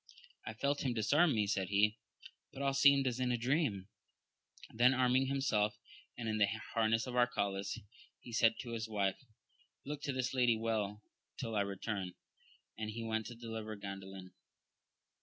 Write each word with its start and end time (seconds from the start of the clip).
I 0.47 0.55
felt 0.55 0.83
him 0.83 0.95
disarm 0.95 1.35
me, 1.35 1.45
said 1.45 1.67
he, 1.69 1.99
but 2.51 2.63
all 2.63 2.73
seemed 2.73 3.05
as 3.05 3.19
in 3.19 3.31
a 3.31 3.37
dream. 3.37 3.87
Then 4.73 4.95
arming 4.95 5.27
himself 5.27 5.77
in 6.17 6.39
the 6.39 6.47
harness 6.73 7.05
of 7.05 7.13
Arcalaus, 7.15 7.77
he 8.19 8.33
said 8.33 8.55
to 8.61 8.71
his 8.71 8.89
wife, 8.89 9.19
look 9.85 10.01
to 10.01 10.11
this 10.11 10.33
lady 10.33 10.57
well 10.57 11.03
till 11.37 11.55
I 11.55 11.61
return; 11.61 12.13
and 12.79 12.89
he 12.89 13.03
went 13.03 13.27
to 13.27 13.35
deliver 13.35 13.75
Gan 13.75 13.99
dalin. 14.01 14.31